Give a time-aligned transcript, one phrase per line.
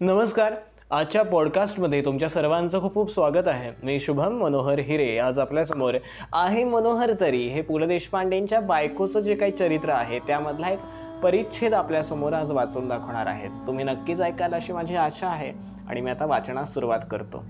[0.00, 0.54] नमस्कार.
[0.90, 3.70] आजच्या पॉडकास्टमध्ये तुमच्या सर्वांचं खूप खूप स्वागत आहे.
[3.82, 5.18] मी शुभम मनोहर हिरे.
[5.18, 5.94] आज आपल्यासमोर
[6.32, 7.46] आहे मनोहर तरी.
[7.48, 10.78] हे पु ल देशपांडेंच्या बायकोचं जे काही चरित्र आहे त्यामधला एक
[11.22, 13.50] परिच्छेद आपल्यासमोर आज वाचून दाखवणार आहेत.
[13.66, 15.52] तुम्ही नक्कीच ऐकाल अशी माझी आशा आहे
[15.88, 17.44] आणि मी आता वाचनास सुरुवात करतो.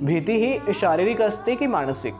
[0.00, 2.14] भीती ही शारीरिक असते की मानसिक?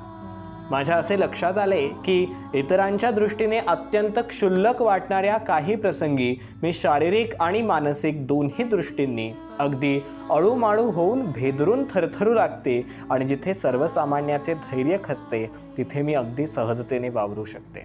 [0.70, 7.62] माझ्या असे लक्षात आले की इतरांच्या दृष्टीने अत्यंत क्षुल्लक वाटणाऱ्या काही प्रसंगी मी शारीरिक आणि
[7.62, 10.00] मानसिक दोन्ही दृष्टींनी अगदी
[10.30, 17.44] अळूमाळू होऊन भेदरून थरथरू लागते आणि जिथे सर्वसामान्याचे धैर्य खचते तिथे मी अगदी सहजतेने वावरू
[17.44, 17.84] शकते.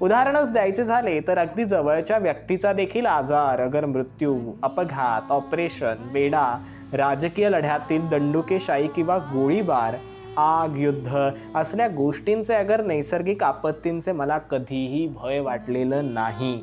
[0.00, 6.60] उदाहरणच द्यायचे झाले तर अगदी जवळच्या व्यक्तीचा देखील आजार अगर मृत्यू अपघात ऑपरेशन वेडा
[6.92, 9.94] राजकीय लढ्यातील दंडुकेशाही किंवा गोळीबार
[10.38, 16.60] आग युद्ध असल्या गोष्टींचे अगर नैसर्गिक आपत्तींचे मला कधीही भय वाटलेलं नाही.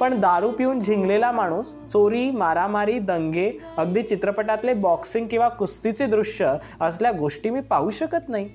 [0.00, 7.10] पण दारू पिऊन झिंगलेला माणूस चोरी मारामारी दंगे अगदी चित्रपटातले बॉक्सिंग किंवा कुस्तीचे दृश्य असल्या
[7.12, 8.48] गोष्टी मी पाहू शकत नाही.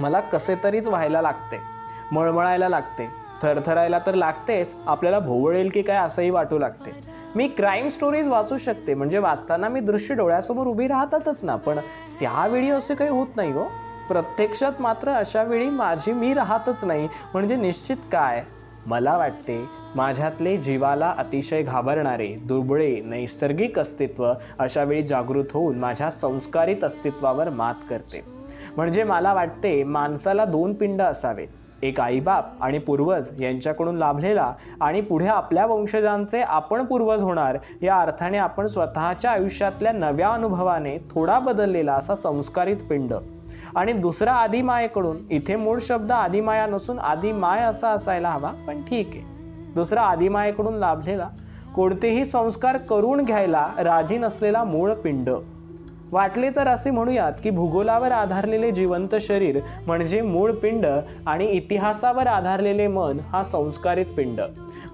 [0.00, 1.60] मला कसे तरीच व्हायला लागते
[2.12, 3.08] मळमळायला लागते
[3.42, 6.90] थरथरायला तर लागतेच आपल्याला भोवळेल की काय असंही वाटू लागते.
[7.36, 8.94] मी क्राईम स्टोरीज वाचू शकते.
[8.94, 11.56] म्हणजे वाचताना मी दृश्य डोळ्यासमोर उभी राहतातच ना.
[11.56, 11.78] पण
[12.20, 13.64] त्यावेळी असे काही होत नाही हो.
[14.08, 17.08] प्रत्यक्षात मात्र अशा वेळी माझी मी राहतच नाही.
[17.32, 18.42] म्हणजे निश्चित काय?
[18.86, 26.84] मला वाटते माझ्यातले जीवाला अतिशय घाबरणारे दुर्बळे नैसर्गिक अस्तित्व अशा वेळी जागृत होऊन माझ्या संस्कारित
[26.84, 28.24] अस्तित्वावर मात करते.
[28.76, 31.48] म्हणजे मला वाटते माणसाला दोन पिंड असावेत.
[31.82, 38.38] एक आईबाप आणि पूर्वज यांच्याकडून लाभलेला आणि पुढे आपल्या वंशजांचे आपण पूर्वज होणार या अर्थाने
[38.38, 43.14] आपण स्वतःच्या आयुष्यातल्या नव्या अनुभवाने थोडा बदललेला असा संस्कारित पिंड.
[43.76, 49.22] आणि दुसरा आदिमायेकडून इथे मूळ शब्द आदिमाया नसून आदिमाय असा असायला हवा पण ठीक आहे.
[49.74, 51.28] दुसरा आदिमायेकडून लाभलेला
[51.76, 55.30] कोणतेही संस्कार करून घ्यायला राजी नसलेला मूळ पिंड.
[56.12, 60.86] वाटले तर असे म्हणूयात की भूगोलावर आधारलेले जिवंत शरीर म्हणजे मूळ पिंड
[61.26, 64.40] आणि इतिहासावर आधारलेले मन हा संस्कारित पिंड.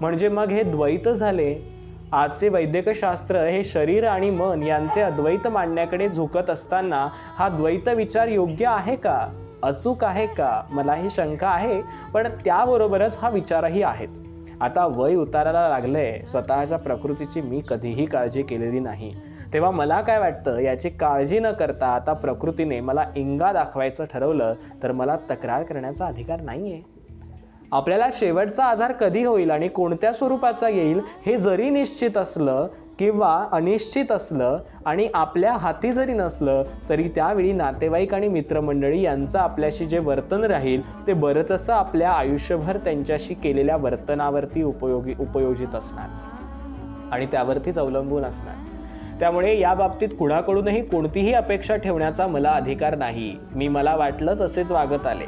[0.01, 1.77] म्हणजे मग हे द्वैत झाले?
[2.13, 8.67] आजचे वैद्यकशास्त्र हे शरीर आणि मन यांचे अद्वैत मांडण्याकडे झुकत असताना हा द्वैत विचार योग्य
[8.67, 9.29] आहे का?
[9.63, 10.63] अचूक आहे का?
[10.71, 11.83] मला ही शंका आहे
[12.15, 14.21] पण त्याबरोबरच हा विचारही आहेच.
[14.61, 16.21] आता वय उतारायला लागलंय.
[16.27, 19.15] स्वतःच्या प्रकृतीची मी कधीही काळजी केलेली नाही.
[19.53, 24.93] तेव्हा मला काय वाटतं याची काळजी न करता आता प्रकृतीने मला इंगा दाखवायचं ठरवलं तर
[24.93, 26.83] मला तक्रार करण्याचा अधिकार नाही आहे
[27.73, 32.67] आपल्याला शेवटचा आजार कधी होईल आणि कोणत्या स्वरूपाचा येईल हे जरी निश्चित असलं
[32.99, 39.87] किंवा अनिश्चित असलं आणि आपल्या हाती जरी नसलं तरी त्यावेळी नातेवाईक आणि मित्रमंडळी यांचं आपल्याशी
[39.87, 46.09] जे वर्तन राहील ते बरंचसं आपल्या आयुष्यभर त्यांच्याशी केलेल्या वर्तनावरती उपयोगी उपयोजित असणार.
[47.13, 48.76] आणि त्यावरतीच अवलंबून असणार.
[49.21, 53.37] त्यामुळे या बाबतीत कुणाकडूनही कोणतीही अपेक्षा ठेवण्याचा मला अधिकार नाही.
[53.55, 55.25] मी मला वाटलं तसेच वागत आले.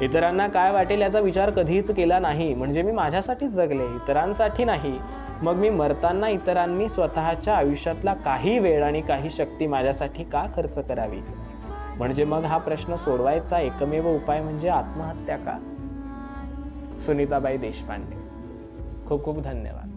[0.00, 2.54] इतरांना काय वाटेल याचा विचार कधीच केला नाही.
[2.54, 4.98] म्हणजे मी माझ्यासाठीच जगले इतरांसाठी नाही.
[5.42, 11.20] मग मी मरताना इतरांनी स्वतःच्या आयुष्यातला काही वेळ आणि काही शक्ती माझ्यासाठी का खर्च करावी?
[11.98, 15.58] म्हणजे मग हा प्रश्न सोडवायचा एकमेव उपाय म्हणजे आत्महत्या का?
[17.06, 18.16] सुनीताबाई देशपांडे.
[19.06, 19.91] खूप खूप धन्यवाद.